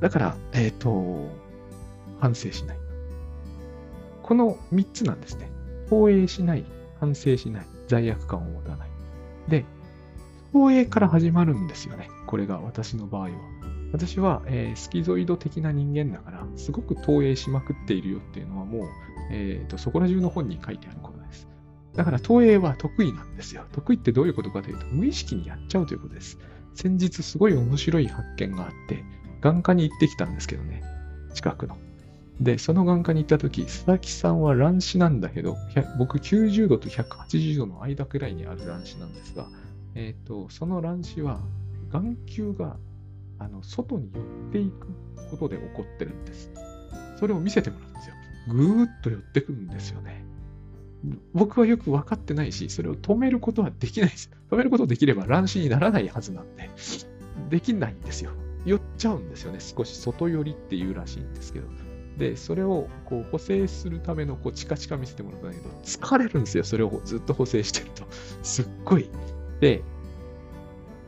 [0.00, 1.28] だから、えっ、ー、と、
[2.20, 2.78] 反省しない。
[4.22, 5.50] この3つなんですね。
[5.90, 6.64] 放映しない、
[7.00, 8.88] 反省しない、罪悪感を持たない。
[9.48, 9.64] で、
[10.52, 12.08] 放映から始まるんですよね。
[12.26, 13.30] これが私の場合は。
[13.92, 18.82] 私は、えー、スキゾイド的な人間だから、すごく投影しまくっているよっていうのはもう、
[19.30, 21.48] えーと、そこら中の本に書いてあることです。
[21.94, 23.64] だから投影は得意なんですよ。
[23.72, 26.38] 得意ってどういうことかというと、無意識にやっちゃうということです。
[26.74, 29.04] 先日すごい面白い発見があって、
[29.40, 30.82] 眼科に行ってきたんですけどね、
[31.34, 31.76] 近くの。
[32.40, 35.56] で、その眼科に行った時、佐々木さんは乱視なんだけど、
[35.98, 39.48] 僕90度と180度の間くらいにある乱視なんですが、
[39.94, 41.40] えっ、ー、と、その乱視は
[41.90, 42.76] 眼球が
[43.38, 44.86] あの外に寄っていく
[45.30, 46.50] ことで起こってるんです。
[47.18, 48.14] それを見せてもらうんですよ。
[48.48, 50.24] ぐーっと寄ってくるんですよね。
[51.32, 54.30] 僕はよく分かってないし、それを止めることはできないです。
[54.50, 56.70] 止めることできれば乱視にならないはずなんで、
[57.50, 58.32] できないんですよ。
[58.64, 59.60] 寄っちゃうんですよね。
[59.60, 61.66] 少し外寄りっていうらしいんですけど。
[62.18, 66.64] で、それをこう補正するためのこうチカチカ見せてもらったんだけど、疲れるんですよ。
[66.64, 68.04] それをずっと補正してると。
[68.42, 69.08] すっごい。
[69.60, 69.82] で、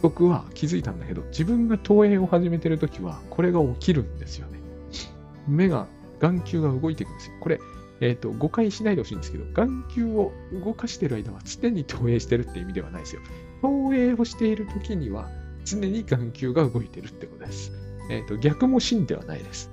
[0.00, 4.58] 僕は気づいたんだけど、自分が投影を始めてるときは、これが起きるんですよね。
[5.48, 5.88] 目が、
[6.20, 7.34] 眼球が動いていくんですよ。
[7.40, 7.60] これ、
[8.00, 10.32] えっ、ー、と、誤解しないでほしいんですけど、眼球を
[10.64, 13.22] 動かしている間は常に投影してるって意味ではないですよ。
[13.62, 15.28] 投影をしているときには、
[15.64, 17.72] 常に眼球が動いてるってことです。
[18.10, 19.70] えっ、ー、と、逆も真ではないです。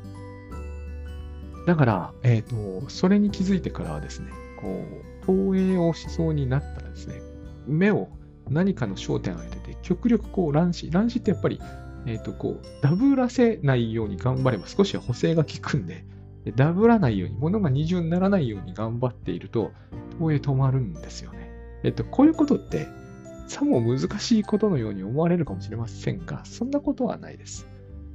[1.66, 4.86] だから、えっ、ー、と、それに気づいてからはですね、こ
[5.22, 7.22] う、投影をしそうになったらですね、
[7.66, 8.10] 目を
[8.50, 11.60] 何かの焦点を当てて、極力こう乱視、乱視ってやっぱり、
[12.06, 16.06] えっ、ー、と、こう、ダブらせないように頑張れば少しは補正が効くんで、
[16.56, 19.72] ダブらないように、物が二重にならないように頑張っていると、
[20.20, 21.52] 投影止まるんですよね。
[21.84, 22.88] えっ、と、こういうことって、
[23.48, 27.68] さも難しいことのように思われるかもしれませんが、そんなことはないです。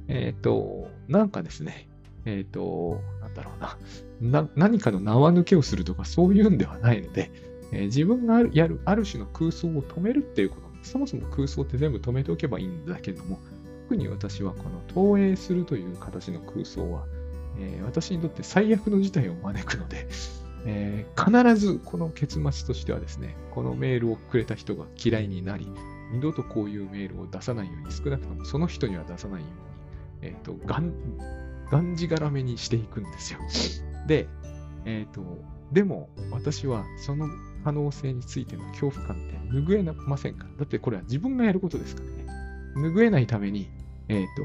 [0.07, 1.89] えっ、と、なんかですね、
[2.25, 3.77] えっ、と、なんだろうな
[4.21, 7.31] な、何かの縄抜けをするとかそういうんではないので、
[7.71, 13.39] えー、自分がやるある種の空想を止めるっていうこと、そもそも空想って全部止めておけばいいんだけども、
[13.83, 17.05] 特に私はこの投影するという形の空想は、
[17.59, 20.07] えー、私にとって最悪の事態を招くので、
[20.65, 25.67] えー、必ずこの結末としてはですね、このメールをくれた人が嫌いになり、
[26.11, 29.47] 二度とこういうメールを出さないように、少なくともその人には出さないよ
[30.21, 30.93] うに、えっ、ー、と、がん、
[31.69, 33.39] がんじがらめにしていくんですよ。
[34.07, 34.27] で、
[34.85, 35.21] えっ、ー、と、
[35.71, 37.27] でも私はその
[37.63, 40.49] 可能性についての恐怖感って拭えませんから。
[40.59, 42.89] だってこれは自分がやることですからね。
[42.89, 43.69] 拭えないために、
[44.07, 44.43] えっ、ー、と、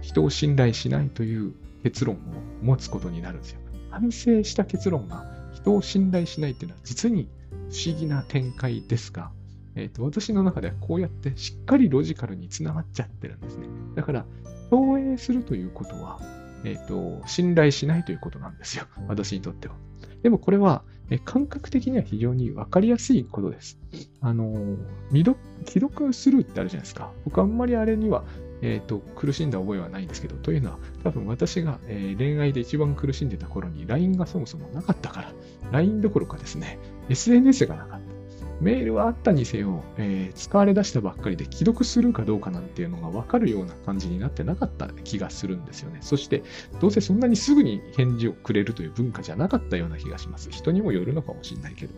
[0.00, 1.52] 人を信頼しないという
[1.82, 2.18] 結論を
[2.62, 3.60] 持つことになるんですよ。
[3.90, 5.37] 反省した結論が
[5.68, 7.28] 人を信頼しないっていうのは実に
[7.70, 9.30] 不思議な展開ですが、
[9.74, 13.66] えーと、私の中ではこうやってしっかりロジカルにつながっちゃってるんですね。
[13.94, 14.24] だから、
[14.70, 16.20] 投影するということは、
[16.64, 18.86] え、ー、と、信頼しないということなんですよ。
[19.06, 19.74] 私にとっては。
[20.22, 23.78] でもこれは、え感覚的には非常にわかりやすいことです。
[24.20, 24.76] あの、
[25.10, 27.12] 未読、既読スルーってあるじゃないですか。
[27.24, 28.24] 僕あんまりあれには、
[28.62, 35.32] えっ、ー、と、苦しんだ覚えはないんですけど、というのは、多分私が、えー、恋愛で一番苦しんでた頃に LINE がそもそもなかったから、
[35.72, 38.18] LINE どころかですね、SNS がなかった。
[38.60, 45.98] メールはあったにせよ、えー、使われ出したばっかりで既読するかどうかなんていうのが分かるような感じになってなかった気がするんですよね。
[46.00, 46.42] そして、
[46.80, 50.50] どうせそんなにすぐに返事をくれるという文化じゃなかったような気がします。
[50.50, 51.94] 人にもよるのかもしれないけど。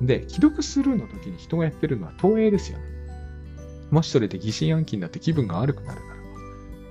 [0.00, 2.97] で、既読スルーの時に人がやってるのは投影ですよね。
[3.90, 6.18] もしそれで疑心暗鬼になって気分が悪くなるならば、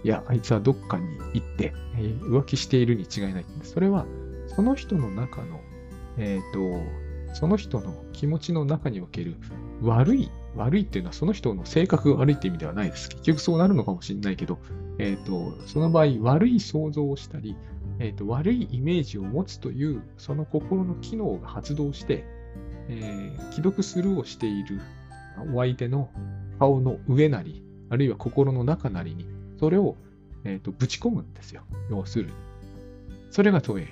[0.04, 3.46] いや、あいつはどっかに行って、えー、浮気しているに違いない。
[3.64, 4.06] それは、
[4.48, 5.62] その人の中の、
[6.18, 9.36] えっ、ー、と、その人の気持ちの中における
[9.82, 13.10] 悪い、悪いっていうのはその人の性格が悪いって意味ではないです。
[13.10, 14.60] 結局そうなるのかもしれないけど、
[14.98, 17.56] えっ、ー、と、その場合悪い想像をしたり、
[18.00, 22.26] えっ、と、悪いイメージを持つという、その心の機能が発動して、
[22.90, 24.80] え、既読スルーをしている
[25.54, 26.10] お相手の
[26.60, 29.26] 顔の上なり、あるいは心の中なりに、
[29.60, 29.96] それを、
[30.44, 31.64] えーと、ぶち込むんですよ。
[31.90, 32.32] 要するに。
[33.32, 33.88] それが投影。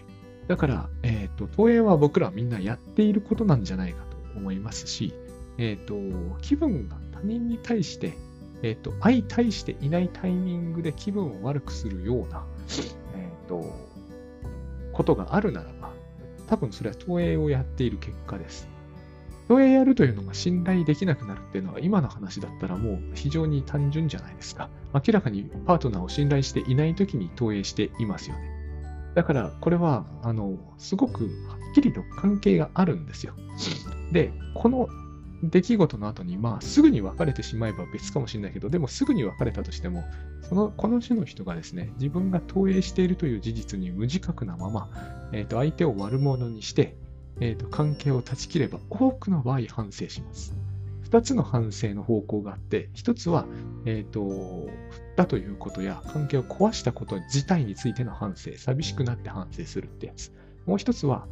[0.47, 5.13] だから、え、ー、と、投影は僕らみんなやっていることなんじゃないかと思いますし、
[5.58, 5.95] え、ー、と、
[6.41, 8.13] 気分が他人に対して、
[8.62, 12.45] え、ー、と、相対していないタイミングで気分を悪くするような、
[13.15, 13.73] えっ、と、
[14.93, 15.91] ことがあるならば、
[16.47, 18.67] 多分それは投影をやっている結果です。
[19.47, 24.69] 投影やるというのが信頼できなくなるっていうのは今の話だったらもう非常に単純じゃないですか。
[24.93, 28.55] 明らかにパートナーを信頼していない時に投影していますよね。
[29.13, 31.29] だから、これは、あの、すごくは
[31.71, 33.34] っきりと関係があるんですよ。
[34.12, 34.89] で、この
[35.41, 40.03] 出来事の後に、まあ、すぐに別れてしまえば別かもしれないけど、でもすぐに別れたとしても、
[40.41, 44.89] その、この種の人がですね、自分が投影しているという事実に無自覚なまま、
[45.31, 46.97] えっ、ー、と、相手を悪者にして、
[47.39, 50.56] え、ー、と、関係を断ち切れば、多くの場合反省します。
[51.10, 53.45] 2つの反省の方向があって、1つは、
[53.86, 54.21] えっ、ー、と、
[54.89, 60.32] 振ったということや、関係を壊したこと自体についての反省、寂しくなって反省するってやつ。
[60.65, 61.28] もう1つは、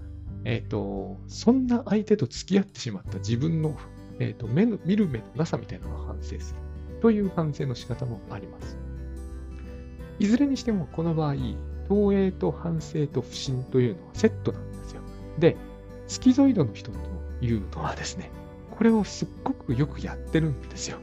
[0.46, 3.78] えっ、と、そんな相手と付き合ってしまった自分の、
[4.20, 6.60] えっ、と、目の、見る目のなさみたいなのを反省する
[7.02, 8.78] という反省の仕方もあります。
[10.20, 11.36] いずれにしても、この場合、
[11.88, 15.02] 投影と反省と不信というのはセットなんですよ。
[15.40, 15.58] で、
[16.08, 17.00] スキゾイドの人と
[17.42, 18.32] いうのはですね、
[18.72, 20.98] これをすっごくよくやってるんですよ。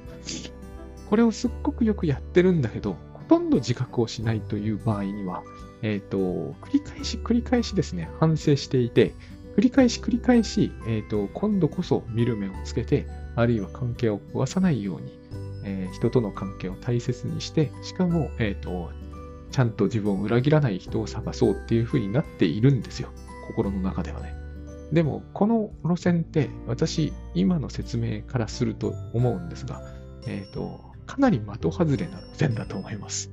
[1.08, 5.42] これをすっごくよくやってるんだけど、ほとんど自覚をしないという場合には、
[5.82, 6.18] えっ、ー、と、
[6.62, 9.14] 繰り返し繰り返しですね、反省していて、
[9.56, 15.18] 繰り返し繰り返し、えっ、ー、と、今度こそ見る目をつけて、あるいは関係を壊さないように、
[15.64, 18.90] えー、人との関係を大切にして、しかも、えっ、と、
[19.50, 23.08] ちゃんと自分を裏切らない人を探そうっていう風になっているんですよ。
[23.48, 24.39] 心の中ではね。
[24.92, 29.80] でも、この路線って、私、今の説明からすると思うんですが、
[30.26, 33.30] えっ、と、かなり的外れな路線だと思います。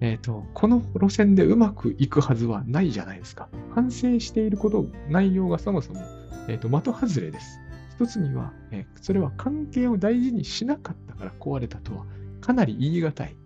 [0.00, 3.48] えっ、ー、と、この路線でうまくいくはずはないじゃないですか。
[3.74, 6.00] 反省していること、内容がそもそも、
[6.48, 7.60] えっ、ー、と、的外れです。
[7.96, 12.04] 一つには、え、それは関係を大事にしなかったから壊れたとは、
[12.40, 13.36] かなり言い難い。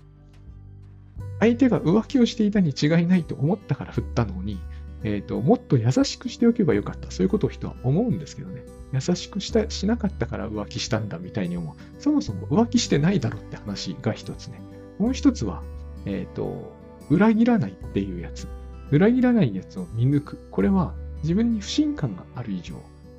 [1.38, 4.58] 相手が浮気をしていたに違いないと思ったから振ったのに、
[5.06, 7.12] え、ー、と、もっと優しくしておけばよかった。
[7.12, 8.64] そういうことを人は思うんですけどね。
[8.92, 12.02] 優しくしたしなかったから浮気したんだみたいに思う。
[12.02, 14.60] そもそも浮気してないだろって話が一つね。
[14.98, 15.62] もう一つは、
[16.06, 16.72] えっ、ー、と、
[17.08, 18.48] 裏切らないっていうやつ。
[18.90, 20.48] 裏切らないやつを見抜く。
[20.50, 20.92] これは
[21.22, 22.74] 自分に不信感がある以上、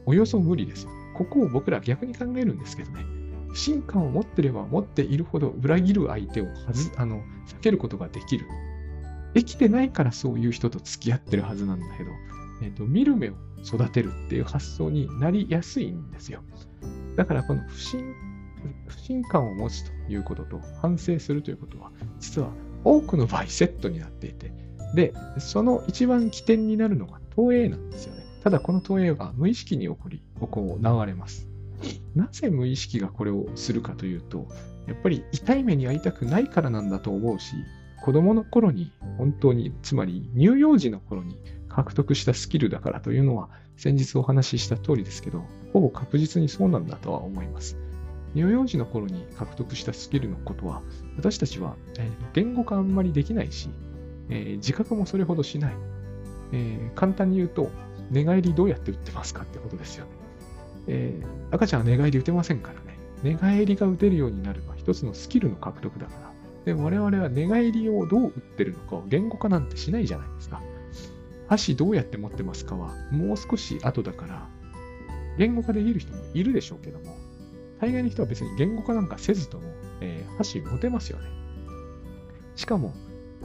[0.06, 0.88] およそ無理です。
[1.16, 3.06] ここを僕ら逆に考えるんですけどね。
[3.48, 8.46] 不信感を持ってれば持っているほど裏切る相手をはずあの避けることができる。
[9.34, 12.12] できてないからそういう人と付き合ってるはずなんだけど、
[12.62, 16.42] えっ、ー、と、見る目を育てるっていう発想になりやすいんですよ。
[17.16, 18.14] だからこの不信、
[18.88, 22.50] 不信感を持つということと反省するということは、実は
[22.84, 24.52] 多くの場合セットになっていて、
[24.96, 28.24] で、その一番起点になるのが投影なんですよね。
[28.44, 31.48] ただこの投影は無意識に起こり、行われます。
[32.16, 34.48] なぜ無意識がこれをするかというと、
[34.88, 37.54] やっぱり痛い目に遭いたくないからなんだと思うし、
[38.08, 45.44] 子供の頃に本当に、つまり乳幼児の頃に獲得したスキルだからというのは、先日お話しした通りですけど、
[45.74, 47.76] ほぼ確実にそうなんだとは思います。
[48.34, 50.84] 乳幼児の頃に獲得したスキルのことは、
[51.18, 53.70] 私たちは、え言語化あんまりできないし、
[54.30, 55.76] え、自覚もそれほどしない。
[56.54, 57.72] え、簡単に言うと、
[58.10, 60.12] 寝返りどうやって打ってますかってことですよね。
[60.88, 62.98] えー、赤ちゃんは寝返り打てませんからね。
[63.22, 66.37] 寝返りが打てるようになるのは一つのスキルの獲得だから。
[66.68, 70.62] で我々は寝返りをどう打ってるのかを言語化なんてしないじゃないですか。
[71.48, 74.50] 箸どうやって持ってますかはもう少し後だから、
[75.38, 77.16] 言語化できる人もいるでしょうけども、
[77.80, 79.64] 大概の人は別に言語化なんかせずとも、
[80.02, 81.30] えー、箸持てますよね。
[82.58, 82.94] しかも、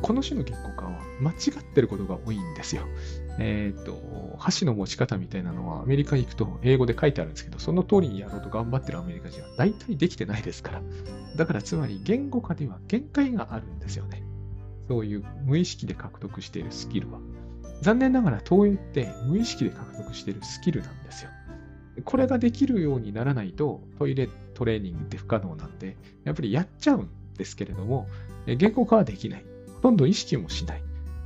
[0.02, 2.82] この種の言語化は間違ってることが多いんですよ。
[3.38, 10.82] えっ、ー、と、箸の持ち方みたいなのはアメリカ行くと英語で書いてあるんですけど、その通りにやろうと頑張ってるアメリカ人は大体できてないですから。
[11.36, 14.22] だからつまり言語化には限界があるんですよね。
[14.88, 17.20] そういう無意識で獲得しているスキルは。
[17.80, 21.30] 残念ながら投影って無意識で獲得しているスキルなんですよ。
[22.04, 28.08] これができるようにならないとトイレトレーニングって不可能なんで、やっぱりやっちゃうんですけれども、
[28.46, 29.44] 言語化はできない。
[29.82, 30.82] ほとんど意識もしない。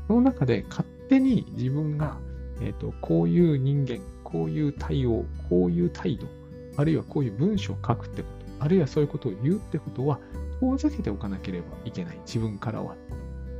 [0.07, 2.17] その中で勝手に自分が、
[2.63, 6.27] えーと、こういう人間、こういう対応、こういう態度、
[6.79, 10.21] あるいはこういう文章を書くってこと、あるいはそういうことを言うってことは、
[10.61, 12.19] 遠ざけておかなければいけない。
[12.25, 12.97] 自分からは。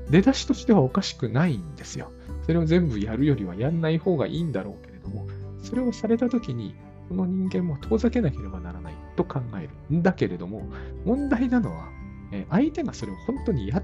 [0.09, 2.11] 出だしとしてはおかしくないんですよ。
[2.47, 5.27] それを全部やるよりはやんない方がいいんだろうけれども、
[5.63, 6.75] それをされたときに、
[7.09, 10.67] その人間も遠ざけなければならないと考えるんだけれども、
[11.05, 11.91] 問題なのは、
[12.33, 13.83] え相手がそれを本当にやっ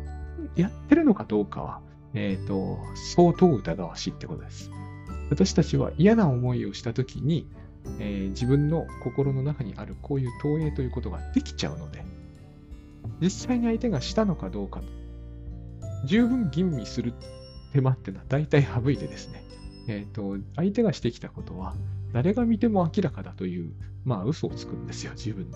[0.56, 1.80] やってるのかどうかは、
[2.14, 2.78] えっ、ー、と、
[3.14, 4.70] 相当疑わしいってことです。
[5.30, 7.46] 私たちは嫌な思いをしたときに、
[7.98, 12.04] えー、自分の心の中にあるこういう投影ということができちゃうので、
[13.20, 14.82] 実際に相手がしたのかどうか、
[16.04, 17.14] 十分吟味する
[17.72, 19.42] 手間っていうのは大体省いてですね、
[19.88, 21.74] えっ、ー、と、相手がしてきたことは、
[22.12, 23.72] 誰が見ても明らかだという、
[24.04, 25.52] まあ、嘘をつくんですよ、自分に。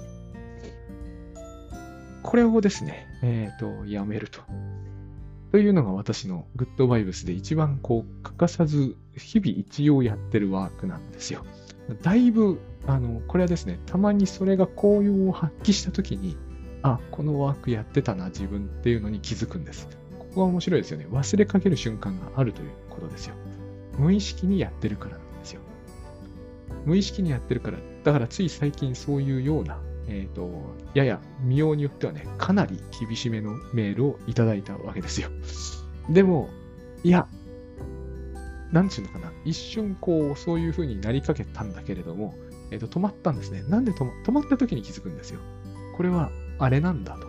[2.23, 4.41] これをですね、えっ、ー、と、やめると。
[5.53, 11.45] というのが私のグッドバイブスで一番こう欠かさず日々一応やってるワークなんですよ。
[12.03, 16.37] だいぶ、あの、これはですね、たまにそれが効用を発揮したときに、
[16.83, 19.89] あ、このワークやってたな、自分っていうのに気づくんです。
[20.19, 21.07] ここが面白いですよね。
[21.11, 23.35] 忘れかける瞬間があるということですよ。
[23.99, 25.61] 無意識にやってるからなんですよ。
[26.85, 30.51] 無意識にやってるから、だからつい最近そういうような、えっ、ー、と、
[30.95, 35.29] やや見ようによってはね、かなり厳しめのメールをいただいたわけですよ。
[36.11, 36.49] でも、
[37.03, 37.27] いや、
[38.73, 42.35] なんちゅうのかな、一瞬こう、そういう風になりかけたんだけれども、
[42.71, 43.63] えっ、と、止まったんですね。
[43.69, 45.41] なんで止ま止まった時に気づくんですよ。
[45.97, 47.27] これは、あれなんだと。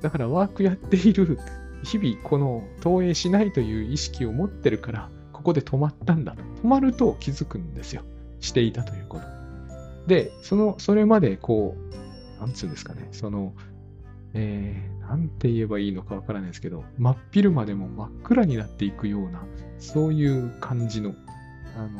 [0.00, 1.38] だからワークやっている、
[1.82, 6.42] 日々この投影しないという意識を持ってるから、ここで止まったんだと。
[6.62, 8.02] 止まると気づくんですよ。
[8.40, 9.39] していたということ。
[10.10, 13.54] で、その、それまでこう、なんつうんですかね、その、
[14.34, 19.44] えー、なんて言えばいいのかわからないですけど、真っ昼までも真っ暗になっていくような、
[19.78, 21.14] そういう感じの、
[21.76, 21.90] あの、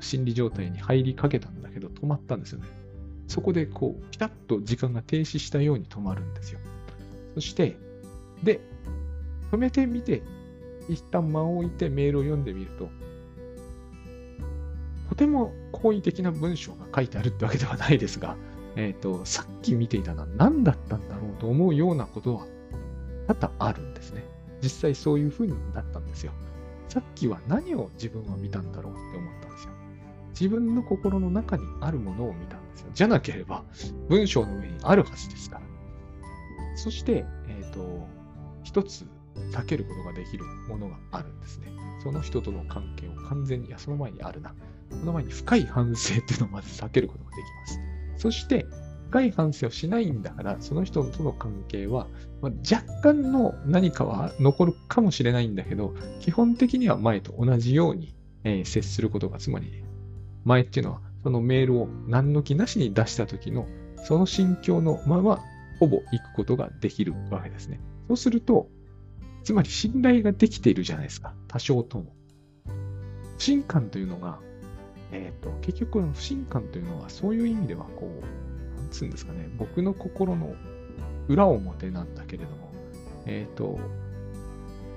[0.00, 2.66] 心理状態に入りかけたんだけど、止まったんですよね。
[3.28, 6.60] そこでこう、ピタッと時間が停止したように止まるんですよ。
[7.34, 7.76] そして、
[8.42, 8.60] で、
[9.52, 10.22] 止めてみて、
[10.88, 12.88] 一旦間を置いてメールを読んでみると、
[15.10, 18.36] とても好意的な文章が書いてあるってわけではないですが、
[18.76, 22.46] えっ、ー、と、さっき見ていたのは何だったんだろうと思うようなことは
[23.26, 24.24] 多々あるんですね。
[24.62, 26.32] 実際そういう風になったんですよ。
[26.88, 29.72] さっきは何を自分は見たんだろうって思ったんですよ。
[30.30, 32.90] 自分の心の中にあるものを見たんですよ。
[32.94, 33.64] じゃなければ
[34.08, 35.62] 文章の上にあるはずですから。
[36.76, 38.06] そして、えっ、ー、と、
[38.62, 39.04] 一つ
[39.50, 41.72] 避けることができるものがあるんですね。
[42.00, 44.54] その人との関係を完全に、いや、その前にあるな。
[44.90, 47.80] その前に深い反省っていうのをまず避けることができます。
[48.16, 48.66] そして、
[49.10, 52.06] 深い反省をしないんだから、その人との関係は、
[52.40, 58.14] まあ、若干の何かは残るかもしれないんだけど、基本的には前と同じように、
[58.44, 59.84] えー、接することが、つまり、
[60.44, 63.66] 前っていうのは、そのメールを何の気なしに出した時の、
[64.04, 65.40] その心境のまま、
[65.80, 67.80] ほぼ行くことができるわけですね。
[68.06, 68.68] そうすると、
[69.42, 71.34] つまり信頼ができているじゃないですか。
[71.48, 72.12] 多少とも。
[73.38, 74.38] 不信感というのが、
[75.12, 80.54] えっ、ー、と、結局、不信感というのは、そういう意味では、こう、なんつうんですかね、僕の心の
[81.28, 82.72] 裏表なんだけれども、
[83.26, 83.78] えっ、ー、と、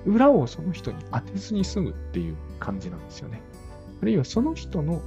[0.06, 3.40] 裏をその人に当てずに済むっていう感じなんですよね。
[4.02, 5.00] あるいはその人の、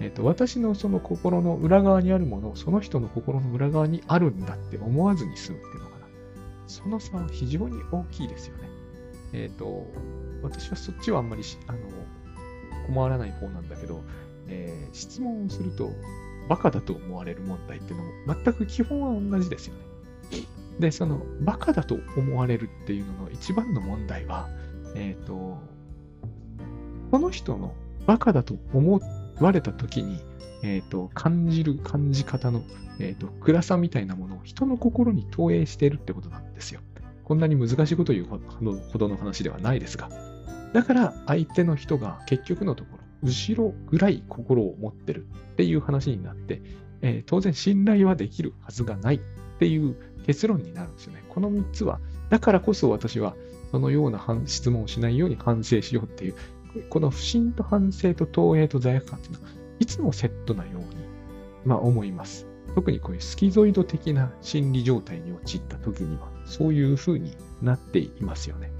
[0.00, 6.06] えっ、ー、と、私のその心の裏側にあるものをその人の心の裏側にあるんだって思わずに済むっていうのかな。
[6.66, 8.68] その差は非常に大きいですよね。
[9.32, 9.86] えっ、ー、と、
[10.42, 11.78] 私はそっちはあんまりあの
[12.86, 14.02] 困らない方なんだけど、
[14.48, 15.90] えー、質問をすると、
[16.48, 19.80] バカだと思われる問題っていうのも、全く基本は同じですよね。
[20.78, 24.48] で、その、バカだと思われるっていうのの一番の問題は、
[24.94, 25.58] えっ、ー、と、
[27.10, 27.74] この人の
[28.06, 29.00] バカだと思
[29.40, 30.20] われた時に、
[30.62, 32.62] え、ー、と、感じる感じ方の、
[32.98, 36.80] え、ー、と、暗さみたいなものを人の心に投影しているってことなんですよ。
[37.24, 40.10] こんなに難しいこと言うほどの話ではないですが。
[40.72, 46.62] だから、相手の人が結局のところ、後ろ暗い心を持ってるっていう話になって、
[47.00, 49.20] えー、当然信頼はできるはずがないっ
[49.58, 49.96] ていう
[50.26, 51.24] 結論になるんですよね。
[51.28, 52.00] この3つは、
[52.30, 53.34] だからこそ私は
[53.70, 56.34] そのような質問をしないように反省しようっていう、
[56.90, 59.48] この不信と反省と投影と罪悪感っていうのは、
[59.80, 60.84] いつもセットなように、
[61.64, 62.46] まあ思います。
[62.74, 68.72] 特にこういうスキゾイド的な心理状態に陥った時には、そういう風になっていますよね。